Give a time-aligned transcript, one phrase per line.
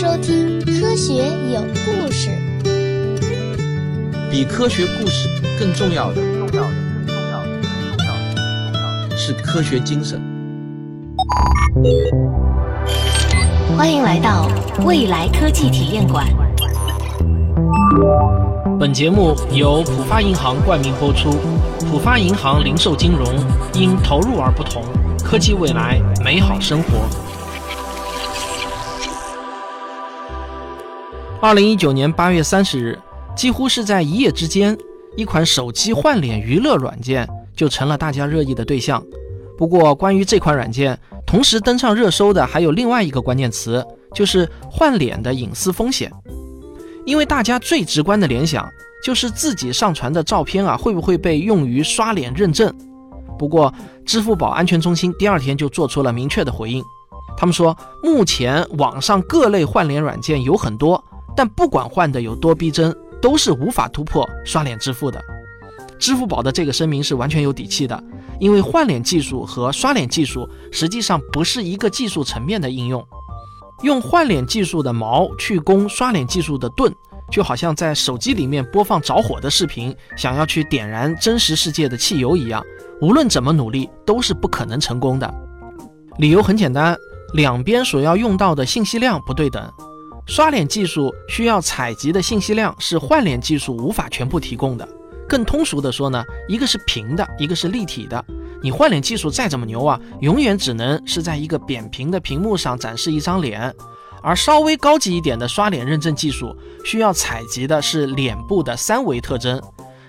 [0.00, 1.12] 收听《科学
[1.52, 2.30] 有故事》。
[4.30, 5.28] 比科学故事
[5.58, 6.68] 更重要的，重要的，
[7.06, 10.18] 更重要的，更重要的，更重要的是科学精神。
[13.76, 14.48] 欢迎来到
[14.86, 16.26] 未来科技体验馆。
[18.78, 21.30] 本节目由浦发银行冠名播出。
[21.90, 23.26] 浦发银行零售金融
[23.74, 24.82] 因投入而不同，
[25.22, 26.90] 科技未来，美好生活。
[31.42, 32.98] 二零一九年八月三十日，
[33.34, 34.76] 几乎是在一夜之间，
[35.16, 37.26] 一款手机换脸娱乐软件
[37.56, 39.02] 就成了大家热议的对象。
[39.56, 43.82] 不过，关于这款软件，同时登上热搜的还有另外一个关键词，
[44.14, 46.12] 就是换脸的隐私风险。
[47.06, 48.68] 因为大家最直观的联想
[49.02, 52.70] 就是自己上传的照片啊，会不会被用于刷脸认证？
[53.38, 53.72] 不过，
[54.04, 56.84] 支付宝安全中心第二天就做出了明确的回应，
[57.34, 61.02] 他们说，目前网上各类换脸软件有很多，
[61.36, 65.22] 但不管换的有多逼真，都是无法突破刷脸支付的。
[65.98, 68.02] 支付宝的这个声明是完全有底气的，
[68.38, 73.06] 因为换脸技术和刷脸技术实际上不是一个技术层面的应用。
[73.82, 76.92] 用换脸技术的矛去攻刷脸技术的盾，
[77.30, 82.64] 就好像在手机里面播放着火的视频，想要去点燃真实世界的汽油一样，
[83.00, 85.34] 无论怎么努力都是不可能成功的。
[86.18, 86.96] 理由很简单，
[87.34, 89.70] 两边所要用到的信息量不对等。
[90.30, 94.88] 刷脸技术需要采集的信息量是换脸技术无法全部提供的。
[95.28, 98.24] 更通俗的说呢，一个是平的，一个是立体的。
[98.62, 103.74] 你换脸技术再怎么牛啊，永远只能是在一个扁平的屏幕上展示一张脸，
[104.22, 109.60] 而稍微高级一点的刷脸认证技术需要采集的是脸部的三维特征，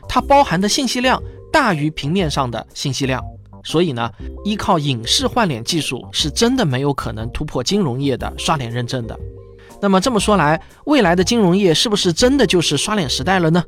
[0.08, 1.20] 它包含的信息量
[1.52, 3.24] 大于平面上的信息量，
[3.64, 4.08] 所以呢，
[4.46, 9.20] 依靠影视换脸技术是真的没有可能突破金融业的刷脸认证的。
[9.82, 13.64] 那么这么说来，未来的金融业是不是真的就是刷脸时代了呢？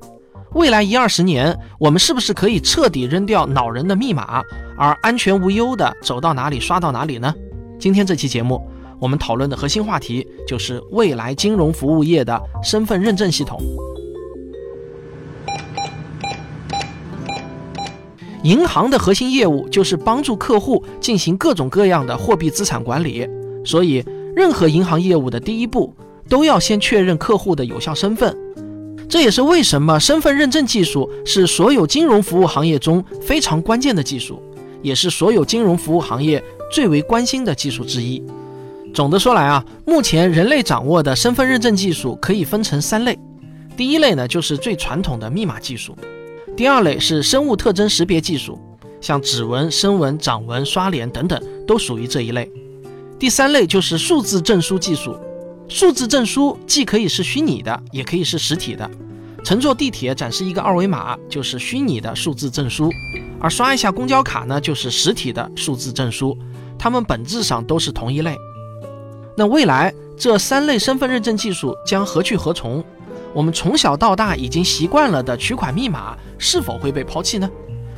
[0.54, 4.44] 未来一二十年，我们是不是可以彻底扔掉恼人的密码，
[4.78, 7.34] 而安全无忧的走到哪里刷到哪里呢？
[7.80, 8.62] 今天这期节目，
[9.00, 13.60] 我们讨论的核心话题就是未来金融服务业的身份认证系统。
[18.44, 23.28] 银行的核心业务就是帮助客户进行各种各样的货币资产管理，
[23.66, 24.06] 所以
[24.36, 25.96] 任何银行业务的第一步
[26.28, 28.36] 都要先确认客户的有效身份。
[29.10, 34.42] 这也是为什么身份认证技术是所有金融服务行业中非常关键的技术，
[34.82, 38.24] 也是所有金融服务行业最为关心的技术之一。
[38.94, 43.18] 总的说来啊，目前人类掌握的身份认证技术可以分成三类。
[43.76, 45.94] 第一类呢，就是最传统的密码技术；
[46.56, 48.60] 第二类是生物特征识别技术，
[49.02, 52.46] 像指纹、声纹、掌纹、刷脸等等都属于这一类；
[53.20, 55.16] 第三类就是数字证书技术。
[55.76, 58.88] 数字证书既可以是虚拟的，也可以是实体的。
[59.44, 62.92] 乘坐地铁展示一个二维码就是虚拟的数字证书，
[63.40, 66.38] 而刷一下公交卡呢就是实体的数字证书。
[66.78, 68.38] 它们本质上都是同一类。
[69.36, 72.84] 那未来这三类身份认证技术将何去何从？
[73.34, 77.50] 我们从小到大已经习惯了的取款密码是否会被抛弃呢？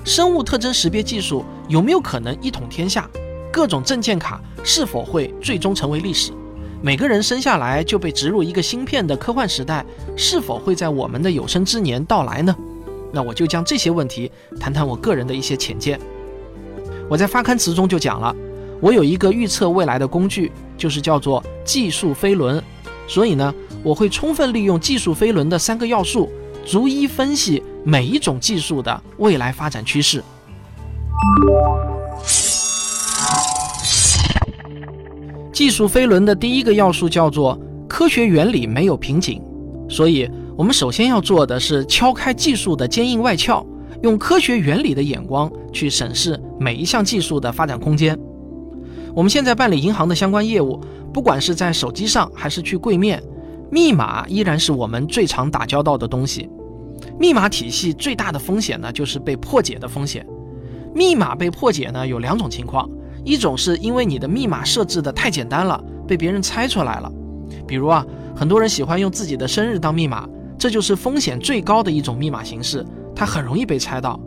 [0.05, 3.09] 生物特征识别技术有没有可能一统天下？
[3.51, 6.31] 各种证件卡是否会最终成为历史？
[6.81, 9.83] 每个人生下来就被植入一个芯片的科幻时代，
[10.15, 12.55] 是否会在我们的有生之年到来呢？
[13.11, 15.99] 那我就将这些问题谈谈我个人的一些浅见。
[17.09, 18.35] 我在发刊词中就讲了，
[18.79, 22.61] 我有一个预测未来的工具，就是叫做技术飞轮。
[23.07, 23.53] 所以呢，
[23.83, 26.31] 我会充分利用技术飞轮的三个要素，
[26.65, 30.23] 逐一分析每一种技术的未来发展趋势。
[35.55, 37.57] 技术飞轮的第一个要素叫做
[37.87, 39.41] 科学原理没有瓶颈，
[39.87, 43.65] 所以我们首先要做的是敲开技术的坚硬外壳，
[44.03, 48.19] 用科学原理的眼光去审视每一项技术的发展空间。
[49.13, 50.77] 我们现在办理银行的相关业务，
[51.13, 53.23] 不管是在手机上还是去柜面，
[53.71, 56.49] 密码依然是我们最常打交道的东西。
[57.17, 60.27] 密码体系最大的风险呢，就是被破解的风险。
[60.93, 62.89] 密码被破解呢，有两种情况。
[63.25, 67.11] 一种是因为你的密码设置的太简单了，被别人猜出来了。
[67.67, 68.05] 比如啊，
[68.35, 72.85] 很多人喜欢用自己的生日当密码，这就是风险最高的一种密码形式，
[73.15, 74.19] 它很容易被猜到。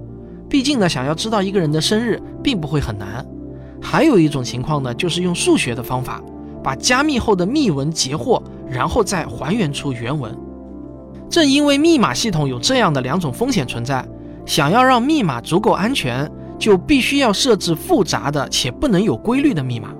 [0.48, 3.24] 毕竟呢，想要知道一个人的生日并不会很难。
[3.80, 6.20] 还有一种情况呢，就是用数学的方法，
[6.64, 10.36] 把加密后的密文截获，然后再还原出原文。
[11.30, 14.04] 正因为密码系统有这样的两种风险存在，
[14.44, 16.28] 想要让密码足够安全。
[16.58, 19.90] 就必须要设置复杂的且不能有规律的密码，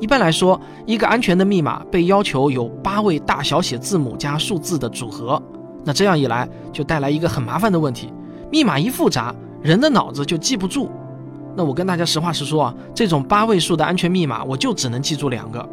[0.00, 5.42] 一般来说，一个安全的密码被要求有八位大小写字母加数字的组合。
[5.84, 8.12] 那这样一来，就带来一个很麻烦的问题：
[8.50, 10.90] 密码一复杂，人的脑子就记不住。
[11.56, 15.68] 那我跟大家实话实说啊，这种八位数的安全密码，我就只能记住两个。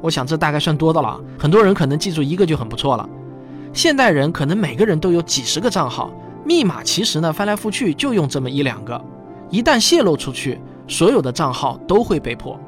[0.00, 3.08] 我想这大概算多的了，很多人可能记住一个就很不错了。
[3.72, 6.10] 现代人可能每个人都有几十个账号，
[6.44, 9.02] 密码其实呢翻来覆去就用这么一两个，
[9.50, 12.58] 一旦泄露出去，所有的账号都会被破。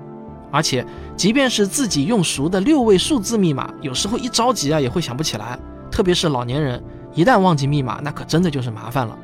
[0.50, 0.87] 而且，
[1.17, 5.58] 即便是自己用熟的六位数字密码，有时候一着急啊也会想不起来。
[5.90, 6.82] 特别是老年人，
[7.14, 9.19] 一旦忘记密码，那可真的就是麻烦了。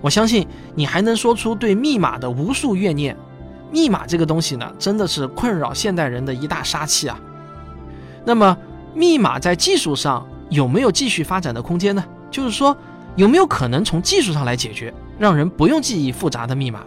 [0.00, 3.16] 我相信你还能说出对密码的无数怨念。
[3.70, 7.18] 密码这个东西呢，真的是困扰现代人的一大杀器啊。
[8.24, 8.56] 那么，
[8.94, 12.04] 密码在技术上有没有继续发展的空间呢？
[12.30, 12.76] 就是说，
[13.16, 14.92] 有没有可能从技术上来解决，
[15.22, 16.80] 让人不用记忆复杂的密码？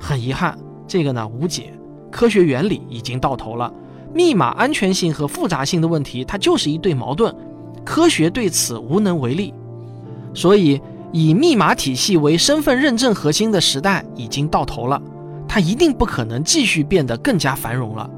[0.00, 1.72] 很遗憾，这个呢无解。
[2.10, 3.72] 科学原理已经到头了，
[4.12, 7.32] 密码安全性和复杂性的问题，它就是一对矛盾，
[7.84, 9.54] 科学对此无能为力。
[10.34, 10.80] 所以，
[11.12, 15.00] 以密码体系为身份认证核心的时代已经到头了，
[15.46, 18.10] 它一定不可能继续变得更加繁荣了，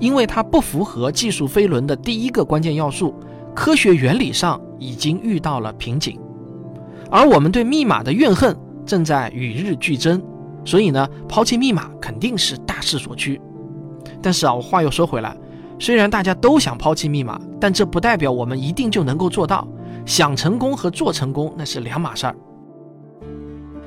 [0.00, 3.14] 因为它不符合技术飞轮的第一个关键要素，
[3.54, 6.18] 科学原理上已经遇到了瓶颈，
[7.10, 8.56] 而我们对密码的怨恨
[8.92, 10.22] 正在与日俱增。
[10.66, 13.40] 所以呢，抛弃密码肯定是大势所趋。
[14.20, 15.34] 但是啊，我话又说回来，
[15.78, 19.66] 虽然大家都想抛弃密码，但这不代表我们一定就能够做到。
[20.04, 22.36] 想成功和做成功那是两码事儿。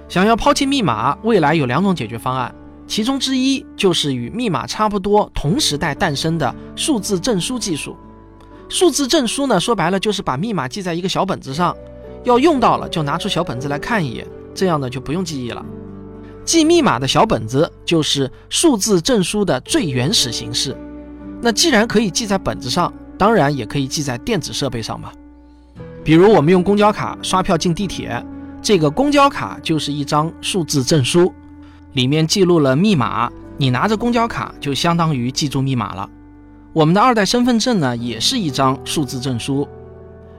[0.09, 2.51] 想要抛弃密码，未来有两种解决方案，
[2.87, 7.95] 其中之一就是与密码差不多同时代诞生的数字证书技术。
[8.69, 11.77] 数字证书呢，说白了就是把密码记在一个小本子上，
[12.23, 15.63] 要用到了就拿出小本子来看一眼，这样呢就不用记忆了。
[16.45, 20.75] 记密码的小本子就是数字证书的最原始形式。
[21.41, 25.11] 那既然可以记在本子上，当然也可以记在电子设备上嘛。
[26.03, 28.23] 比如我们用公交卡刷票进地铁，
[28.61, 31.33] 这个公交卡就是一张数字证书，
[31.93, 36.09] 里面记录了密码，你拿着公交卡就相当于记住密码了。
[36.73, 39.67] 我们的二代身份证呢，也是一张数字证书，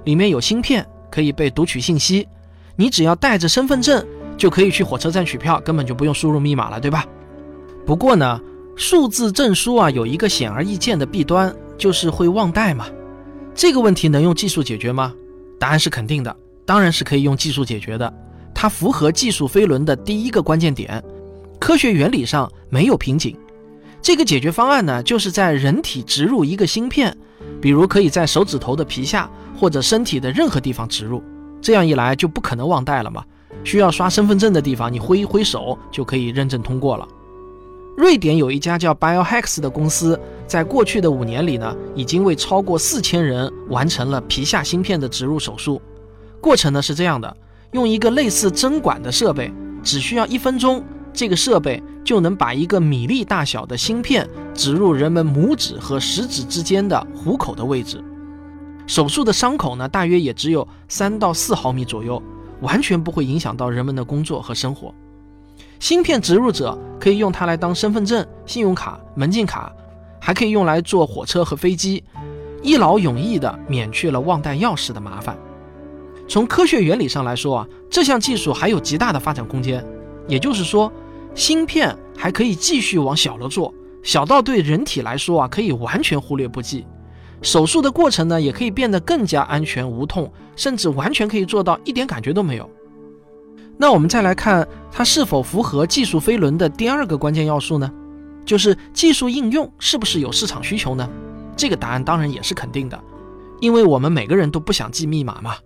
[0.04, 2.28] 里面有芯片可以被读取信息，
[2.76, 4.06] 你只要带着身份证。
[4.38, 7.06] 就可以去火车站取票，根本就不用输入密码了，对吧？
[7.86, 8.38] 不过呢，
[8.76, 12.86] 数字证书啊有一个显而易见的弊端，就是会忘带嘛。
[13.54, 15.14] 这个问题能用技术解决吗？
[15.58, 16.36] 答案是肯定的，
[16.66, 18.12] 当然是可以用技术解决的。
[18.54, 21.02] 它符合技术飞轮的第一个关键点，
[21.58, 23.34] 科学原理上没有瓶颈。
[24.02, 27.16] 这个解决方案呢，就是在人体植入一个芯片，
[27.58, 31.22] 比如可以在手指头的皮下或者身体的任何地方植入，
[31.66, 33.24] 这样一来就不可能忘带了嘛。
[33.64, 37.08] 需要刷身份证的地方，你挥一挥手就可以认证通过了。
[37.96, 40.16] 瑞典有一家叫 BioHex 的公司，
[40.46, 45.82] 在过去的五年里呢，已经为超过四千人完成了皮下芯片的植入手术。
[46.40, 47.36] 过程呢是这样的：
[47.72, 49.52] 用一个类似针管的设备，
[49.82, 54.24] 只需要一分钟，这个设备就能把一个米粒大小的芯片
[54.54, 58.00] 植入人们拇指和食指之间的虎口的位置。
[58.86, 62.22] 手术的伤口呢，大约也只有三到四毫米左右。
[62.62, 64.90] 完全不会影响到人们的工作和生活。
[65.78, 69.70] 芯片植入者可以用它来当身份证、信用卡、门禁卡，
[70.18, 72.02] 还可以用来坐火车和飞机，
[72.62, 75.36] 一劳永逸地免去了忘带钥匙的麻烦。
[76.26, 79.84] 从科学原理上来说啊，这项技术还有极大的发展空间。
[80.26, 80.90] 也就是说，
[81.34, 86.86] 芯片还可以继续往小了做，小到对人体来说啊，可以完全忽略不计。
[87.42, 92.68] 手术的过程呢，也可以变得更加安全无痛，甚至完全可以做到一点感觉都没有。
[93.78, 97.92] 那我们再来看它是否符合技术飞轮的第二个关键要素呢？
[98.44, 101.08] 就是技术应用是不是有市场需求呢？
[101.56, 102.98] 这个答案当然也是肯定的，
[103.60, 105.56] 因为我们每个人都不想记密码嘛，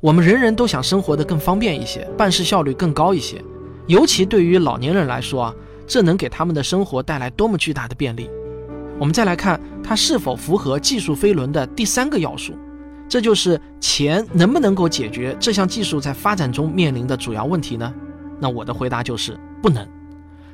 [0.00, 3.42] 我们人人都想生活的更方便一些，办事效率更高一些，
[3.86, 5.54] 尤其对于老年人来说啊，
[5.86, 8.30] 这能给他们的生活带来多么巨大的便利。
[8.98, 12.54] 我们再来看它是否符合技术飞轮的第三个要素，
[13.08, 17.92] 这就是钱能不能够解决这项技术在发展中面临的主要问题呢？
[18.40, 19.86] 那我的回答就是不能。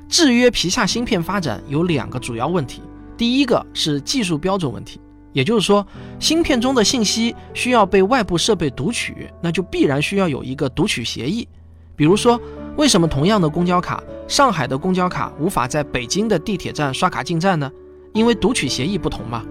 [0.08, 2.82] 制约皮下芯片发展有两个主要问题，
[3.16, 5.00] 第一个是技术标准问题，
[5.32, 5.86] 也就是说，
[6.20, 11.48] 芯片中的信息需要被外部设备读取，那就必然需要有一个读取协议。
[11.96, 12.38] 比如说，
[12.76, 17.70] 为什么同样的公交卡，上海的公交卡无法在北京的地铁站刷卡进站呢？
[18.12, 19.44] 因为读取协议不同嘛，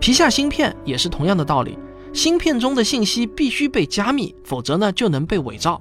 [0.00, 1.78] 皮下芯片也是同样的道理，
[2.12, 5.80] 芯片中的信息必须被加密，否则呢就能被伪造，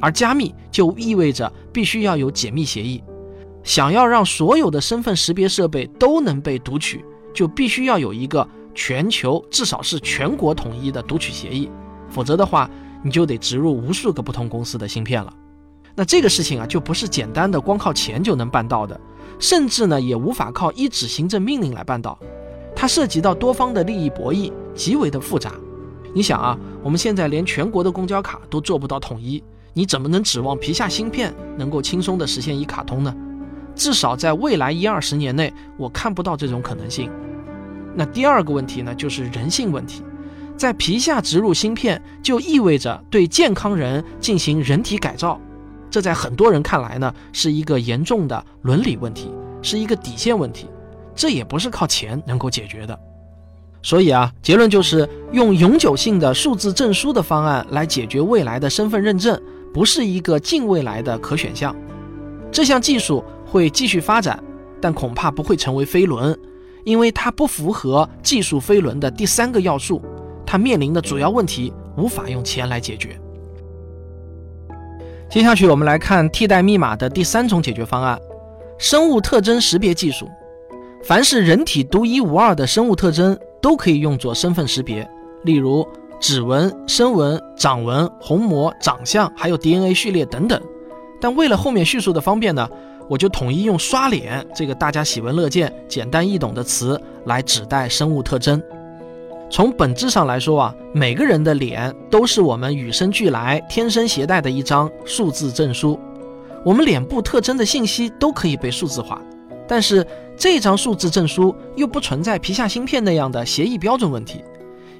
[0.00, 3.02] 而加密就意味着必须要有解密协议。
[3.62, 11.70] 想要让所有的身份识别设备都能被读取，就必须要有一个全球至少是全国统一的读取协议，
[12.08, 12.68] 否则的话，
[13.02, 15.32] 你就得植入无数个不同公司的芯片了。
[15.94, 18.98] 那这个事情啊，就不是简单的光靠钱就能办到的，
[19.38, 22.18] 甚至呢，也无法靠一纸行政命令来办到。
[22.74, 25.52] 它涉及到多方的利益博弈，极为的复杂。
[26.14, 33.14] 你想啊，我们现在连全国的公交卡都做不到统一，你怎么能指望皮下芯片能够轻松的实现一卡通呢？
[33.76, 37.10] 至少在未来一二十年内，我看不到这种可能性。
[37.94, 40.02] 那第二个问题呢，就是人性问题。
[40.56, 45.40] 在皮下植入芯片，就意味着对健康人进行人体改造，
[45.90, 49.30] 这在很多人看来呢，是一个严重的伦理问题，
[49.60, 50.68] 是一个底线问题。
[51.14, 52.98] 这也不是靠钱能够解决的。
[53.82, 59.40] 所以啊，结论就是用永久性的数字证书的方案来解决未来的身份认证，
[59.74, 61.74] 不是一个近未来的可选项。
[62.50, 63.24] 这项技术。
[63.50, 64.40] 会继续发展，
[64.80, 66.38] 但恐怕不会成为飞轮，
[66.84, 70.00] 因为它不符合技术飞轮的第三个要素。
[70.46, 73.20] 它面临的主要问题无法用钱来解决。
[75.30, 78.20] 接下去我们来看替代密码的第三种解决方案：
[78.78, 80.28] 生物特征识别技术。
[81.04, 85.08] 凡是人体独一无二的生物特征都可以用作身份识别，
[85.44, 85.86] 例如
[86.18, 90.60] 指纹、声纹、掌纹、虹膜、长相，还有 DNA 序列等等。
[91.20, 92.68] 但为了后面叙述的方便呢？
[93.08, 98.60] 我就统一用“刷脸”这个大家喜闻乐见、简单易懂的词来指代生物特征。
[99.50, 105.98] 从本质上来说啊，每个人的脸都是我们与生俱来、天生携带的一张数字证书。
[106.64, 109.20] 我们脸部特征的信息都可以被数字化，
[109.66, 114.44] 但是这张数字证书又不存在皮下芯片那样的协议标准问题，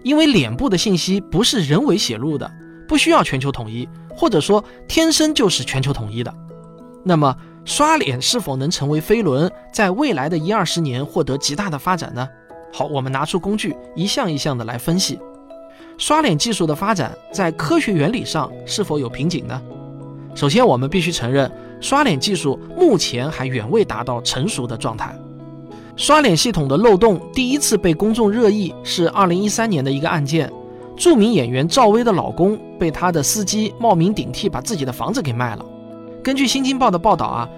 [0.02, 2.50] 因为脸部的信息不是人为写入的，
[2.88, 6.34] 不需要全球统一，或者说天生就是全球统一的。
[7.04, 12.28] 那么，刷脸是否能成为飞轮，在未来的一二十年获得极大的发展呢？
[12.72, 15.18] 好，我们拿出工具，一项一项的来分析。
[15.98, 19.60] 刷脸技术的发展在科学原理上是否有瓶颈呢？
[20.34, 21.50] 首先，我们必须承认，
[21.80, 25.14] 刷脸技术目前还远未达到成熟的状态。
[25.96, 30.50] 刷脸系统的漏洞第一次被公众热议是二零一三年的一个案件，
[30.96, 35.66] 著名演员赵薇的老公被他的司机冒名顶替，把自己的房子给卖了。
[36.22, 37.48] 根据《新京报》的报道啊，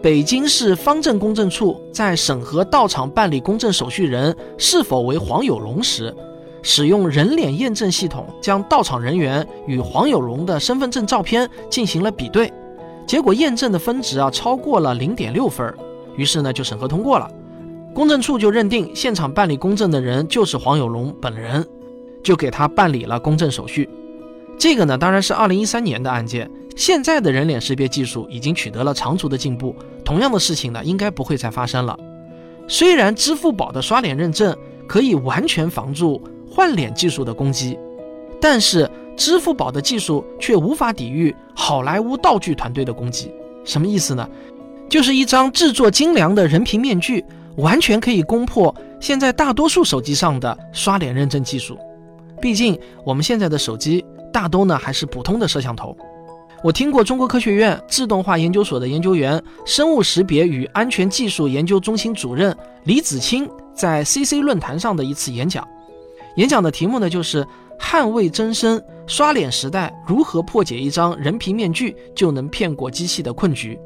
[0.00, 6.14] 北京市方正公证处在审核到场办理公证手续人是否为黄有龙时，
[6.62, 12.52] 使用人脸验证系统将到场人员与黄有龙的身份证照片进行了比对，
[13.08, 15.74] 结果验证的分值啊超过了零点六分，
[16.16, 17.28] 于是呢就审核通过了，
[17.92, 21.66] 公证处就认定现场办理公证的人就是黄有龙本人，
[22.22, 23.90] 就给他办理了公证手续。
[24.60, 26.48] 这个呢当然是二零一三年的案件。
[26.78, 31.98] 现在的人脸识别技术已经取得了长足的进步，同样的事情呢，应该不会再发生了。
[32.68, 34.56] 虽然支付宝的刷脸认证
[34.86, 37.76] 可以完全防住换脸技术的攻击，
[38.40, 43.32] 但是支付宝的技术却无法抵御好莱坞道具团队的攻击。
[43.64, 44.28] 什么意思呢？
[44.88, 47.24] 就是一张制作精良的人皮面具，
[47.56, 51.76] 完全可以攻破现在大多数手机上的刷脸认证技术。
[52.40, 55.96] 毕竟我们现在的手机大都呢还是普通的摄像头。
[56.64, 65.66] 我听过中国科学院自动化研究所的研究员、生物识别与安全技术研究中心主任李子清在 CC 论坛上的一次演讲。
[66.34, 67.46] 演讲的题目呢，就是
[67.78, 73.78] “捍卫真身刷脸时代如何破解一张人皮面具就能骗过机器的困局”。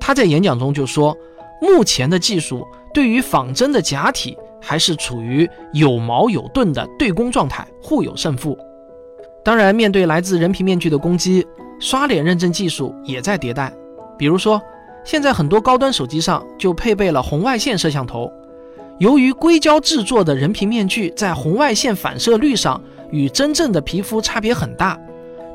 [0.00, 1.14] 他在演讲中就说，
[1.60, 8.56] 目前的技术对于仿真的假体还是处于有矛有盾的对攻状态，互有胜负。
[9.44, 11.46] 当然，面对来自人皮面具的攻击。
[11.78, 13.72] 刷脸认证技术也在迭代，
[14.18, 14.60] 比如说，
[15.04, 18.32] 现在很多高端手机上就配备了红外线摄像头。
[18.98, 22.80] 由于硅胶制作的人皮面具在红外线反射率上
[23.10, 24.98] 与真正的皮肤差别很大，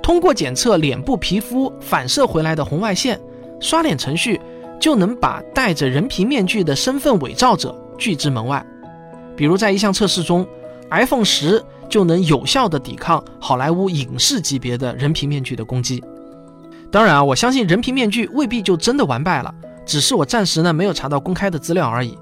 [0.03, 3.19] 通过检测脸部皮肤反射回来的红外线，
[3.59, 4.39] 刷脸程序
[4.79, 8.63] 就能把戴着人皮面具的身份伪造者拒之门外。
[9.35, 10.45] 比如在一项测试中
[10.91, 16.03] ，iPhone 十就能有效地抵抗好莱坞影视级别的人皮面具的攻击。
[16.91, 19.53] 当然啊，我相信人皮面具未必就真的完败了，
[19.85, 22.17] 只是我暂时呢没有查到公开的资料而已。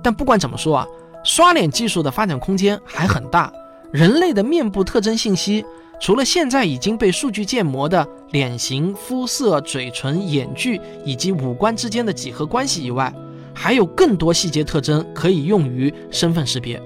[0.00, 0.86] 但不管怎么说啊，
[1.24, 3.52] 刷脸技术的发展空间还很大。
[3.90, 5.64] 人类的面部特征信息，
[6.00, 13.12] 除了现在已经被数据建模的脸型、肤色、嘴唇、眼距以及五官之间的几何关系以外，
[13.52, 16.80] 还有更多细节特征可以用于身份识别。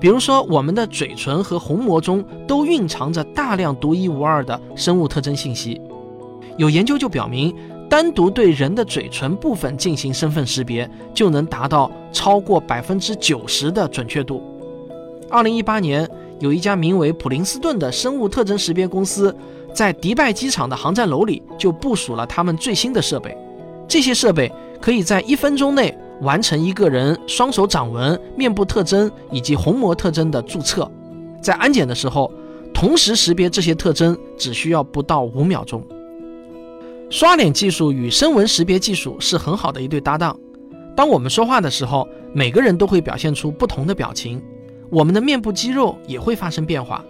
[0.00, 5.80] 比如说，我们的嘴唇和虹膜中都蕴藏着大量独一无二的生物特征信息。
[6.56, 7.54] 有研究就表明，
[7.88, 14.42] 单独对人的嘴唇部分进行身份识别，就能达到超过百分之九十的准确度。
[15.30, 16.08] 二零一八年，
[16.40, 19.34] 有一家名为普林斯顿的生物特征识别公司，
[19.72, 23.36] 在迪拜机场的航站楼里就部署了他们最新的设备。
[23.86, 30.90] 这些设备可以在一分钟内完成一个人双手掌纹、面部特征以及虹膜特征的注册。
[31.40, 32.30] 在安检的时候，
[32.74, 35.82] 同时识别这些特征只需要不到五秒钟。
[37.10, 40.38] 刷脸技术与声纹识别技术是很好的一对搭档。
[40.94, 44.42] 当我们说话的时候，每个人都会表现出不同的表情，
[44.90, 47.02] 我们的面部肌肉也会发生变化。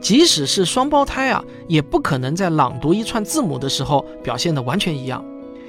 [0.00, 5.24] 即使是双胞胎啊，也不可能在朗读一串字母的时候表现得完全一样。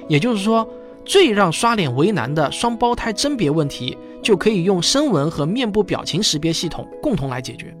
[0.08, 0.68] 也就是说，
[1.04, 7.74] 最让刷脸为难的双胞胎甄别问题，就可以用声纹和面部表情识别系统共同来解决。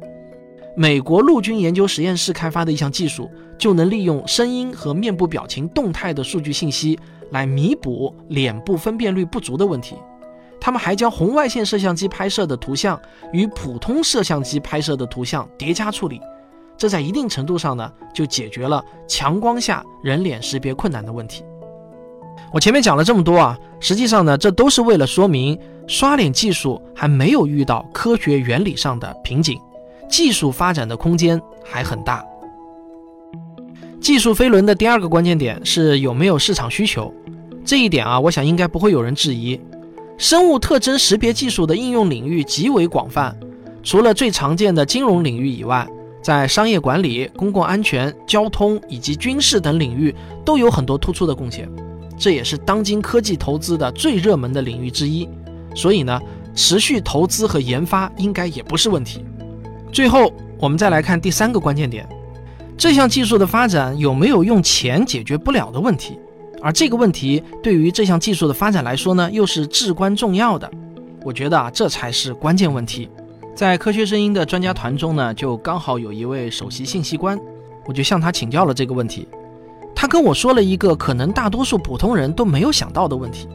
[0.76, 6.98] 美国陆军研究实验室开发的一项技术，就能利用声音和面部表情动态的数据信息
[7.30, 9.96] 来弥补脸部分辨率不足的问题。
[10.60, 13.00] 他们还将红外线摄像机拍摄的图像
[13.32, 16.20] 与普通摄像机拍摄的图像叠加处理，
[16.76, 21.42] 这在一定程度上呢，就解决了强光下人脸识别困难的问题。
[22.52, 29.58] 我前面讲了这么多啊，实际上呢，这都是为了说明刷脸技术还没有遇到科学原理上的瓶颈。
[30.10, 32.24] 技术发展的空间还很大。
[34.00, 37.14] 技术飞轮的第二个关键点是有没有市场需求，
[37.64, 39.60] 这一点啊，我想应该不会有人质疑。
[40.18, 43.34] 生物特征识别技术的应用领域极为广泛，
[43.82, 45.86] 除了最常见的金融领域以外，
[46.22, 50.14] 在商业管理、公共安全、交通以及军事等领域
[50.44, 51.66] 都有很多突出的贡献。
[52.18, 55.26] 这也是当今科技投资的最热门的领域之一，
[55.74, 56.20] 所以呢，
[56.54, 59.24] 持续投资和研发应该也不是问题。
[59.92, 62.08] 最后，我们再来看第三个关键点：
[62.78, 66.18] 这项技术的发展有没有用钱解决不了的问题？
[66.62, 70.70] 而这个问题对于这项技术的发展来说呢，又是至关重要的。
[71.24, 73.08] 我觉得啊，这才是关键问题。
[73.54, 77.36] 在科学声音的专家团中呢，就刚好有一位首席信息官，
[77.86, 79.26] 我就向他请教了这个问题。
[79.94, 83.48] 他跟我说了一个可能大多数普通人都没有想到的问题：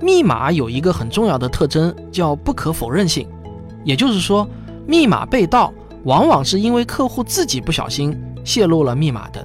[0.00, 3.26] 密码有一个很重要的特征，叫不可否认性，
[3.82, 4.48] 也就是说。
[4.86, 5.72] 密码被盗，
[6.04, 9.44] 往往是因为客户自己不小心泄露了密码等。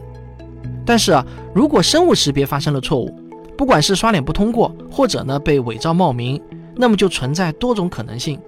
[0.86, 3.14] 但是啊，如果生物识别发生了错误，
[3.58, 6.42] 不管是刷脸不通过，或者呢被伪造冒名，
[6.76, 8.40] 那么就存在多种可能性。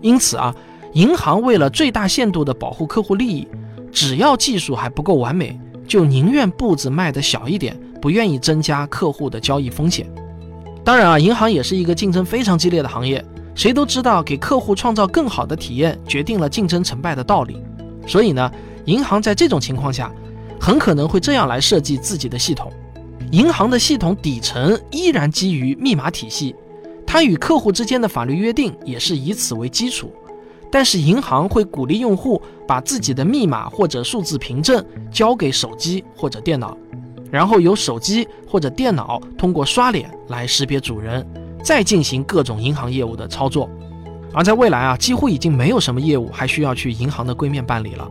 [0.00, 0.54] 因此啊，
[0.94, 3.46] 银行为了最大限度的保护客户利益，
[3.90, 10.10] 只要技术还不够完美，就宁愿步子迈得小一点，不愿意增加客户的交易风险。
[10.82, 13.24] 当然啊，银行也是一个竞争非常激烈的行业。
[13.54, 17.58] 谁都知道，给客户创造更好的体验，决定了竞争成败的道理。
[18.06, 18.50] 所以呢，
[18.86, 20.10] 银行在这种情况下，
[20.60, 22.72] 很可能会这样来设计自己的系统。
[23.30, 26.54] 银行的系统底层依然基于密码体系，
[27.06, 30.12] 它与客户之间的法律约定也是以此为基础。
[30.70, 36.76] 但是银行会鼓励用户把自己的密码或者数字凭证交给手机或者电脑，
[37.30, 41.26] 然后由手机或者电脑通过刷脸来识别主人。
[41.62, 43.68] 再进行各种银行业务的操作，
[44.32, 48.08] 而在未来啊，几乎已经没有什么业务还需要去银行的柜面办理了。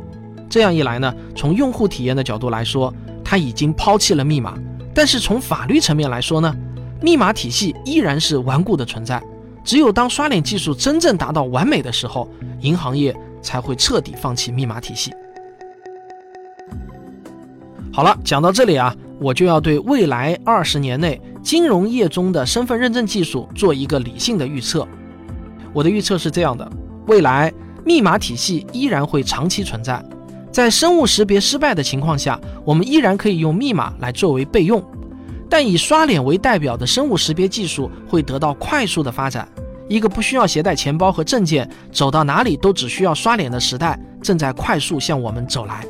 [0.49, 4.53] 这样一来呢，从用户体验的角度来说，它已经抛弃了密码；
[4.93, 6.53] 但是从法律层面来说呢，
[7.01, 9.21] 密码体系依然是顽固的存在。
[9.63, 12.27] 只有当刷脸技术真正达到完美的时候，
[12.61, 15.13] 银行业才会彻底放弃密码体系。
[17.93, 21.21] 好了，讲到这里啊，我就要对未来二十年内。
[21.43, 24.87] 金融业中的身份认证技术做一个理性的预测，
[25.73, 26.71] 我的预测是这样的：
[27.07, 27.51] 未来
[27.83, 30.03] 密码体系依然会长期存在，
[30.51, 34.83] 在生物识别失败的情况下，我们依然可以用密码来作为备用，
[35.49, 39.47] 但以刷脸为代表的生物识别技术会得到快速的发展。
[39.89, 45.83] 一个不需要携带钱包和证件，走到哪里都只需要刷脸的时代正在快速向我们走来。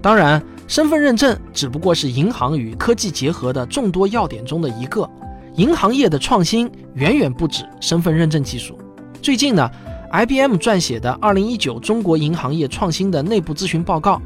[0.00, 0.42] 当然。
[0.66, 5.08] 身份认证只不过是银行与科技结合的众多要点中的一个，
[5.54, 8.76] 银行业的创新远远不止身份认证技术。
[9.22, 9.70] 最近呢
[10.12, 14.16] ，IBM 撰写的《二零一九中国银行业创新的内部咨询报告》，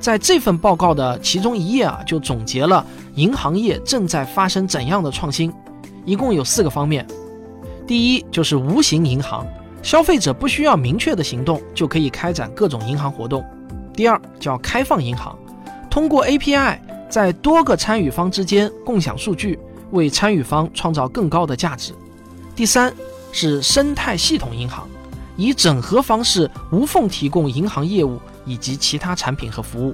[0.00, 5.52] 在这份报告的其中一页啊，就总结了银行业正在发生怎样的创新，
[6.06, 7.06] 一共有四个方面。
[7.86, 9.46] 第一就是无形银行，
[9.82, 13.44] 消费者不需要明确的行动就可以开展各种银行活动。
[13.94, 15.38] 第二叫开放银行。
[15.92, 16.78] 通过 API
[17.10, 19.58] 在多个参与方之间共享数据，
[19.90, 21.92] 为参与方创造更高的价值。
[22.56, 22.90] 第三
[23.30, 24.88] 是生态系统银行，
[25.36, 29.92] 以整合方式无缝提供银行业务以及其他产品和服务。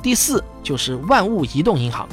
[0.00, 2.08] 第四就是万物移动银行，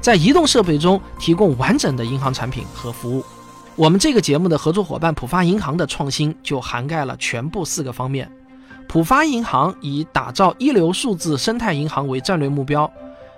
[0.00, 3.24] 在移动设备中提供完整的银行产品和服务。
[3.74, 8.30] 我们这个节目的合作伙伴浦发银行的创新就涵盖了全部四个方面。
[8.90, 12.90] 浦发银行以打造一流数字生态银行为战略目标，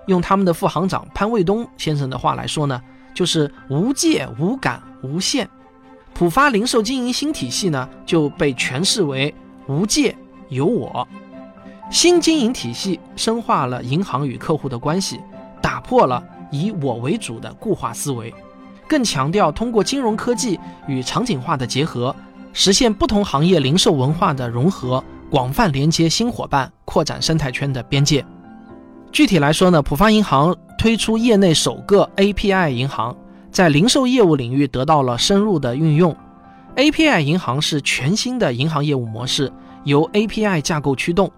[0.07, 2.81] 用他们的副行长潘卫东先生的话来说呢，
[3.12, 5.47] 就是无界、无感、无限。
[6.15, 9.35] 浦发零售经营新体系呢，就被诠释为
[9.67, 10.17] 无界
[10.49, 11.07] 有我。
[11.91, 15.21] 新经营体系深化了银行与客户的关系，
[15.61, 18.33] 打破了以我为主的固化思维，
[18.88, 22.17] 更强调通过金融科技与场景化的结合，
[22.55, 28.23] 实现不同行业零售文化的融合，广泛连接新伙伴，扩展生态圈的边界。
[29.11, 33.16] 具体来说呢，浦发银行推出业内首个 API 银行。
[33.51, 36.14] 在零售业务领域得到了深入的运用
[36.77, 39.51] ，API 银行是全新的银行业务模式，
[39.85, 41.33] 由 API 架构驱动。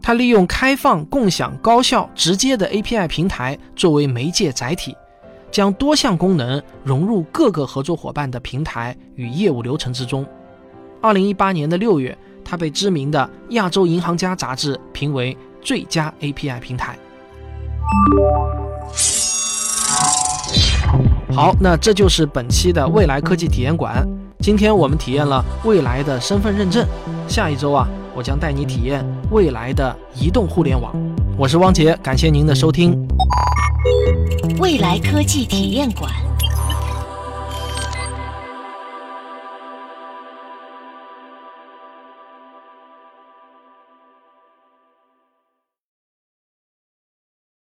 [0.00, 4.96] 它利用开放、共享、高效、直接的 API 平台作为媒介载体，
[5.50, 10.26] 将多项功能融入各个合作伙伴的平台与业务流程之中。
[11.02, 12.16] 二零一八年的六月，
[12.48, 16.96] 它被知名的《亚洲银行家》杂志评为最佳 API 平台。
[21.34, 24.06] 好，那这就是本期的未来科技体验馆。
[24.38, 26.86] 今天我们体验了未来的身份认证，
[27.26, 30.94] 下一周啊，我将带你体验未来的移动互联网。
[31.36, 32.96] 我是汪杰，感谢您的收听。
[34.60, 36.12] 未来科技体验馆。